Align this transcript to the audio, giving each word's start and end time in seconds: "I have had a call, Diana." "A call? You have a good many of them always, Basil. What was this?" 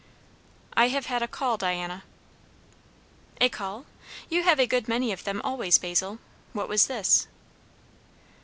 "I 0.73 0.87
have 0.87 1.05
had 1.05 1.21
a 1.21 1.27
call, 1.27 1.57
Diana." 1.57 2.01
"A 3.39 3.49
call? 3.49 3.85
You 4.29 4.41
have 4.41 4.59
a 4.59 4.65
good 4.65 4.87
many 4.87 5.11
of 5.11 5.25
them 5.25 5.39
always, 5.43 5.77
Basil. 5.77 6.17
What 6.53 6.67
was 6.69 6.87
this?" 6.87 7.27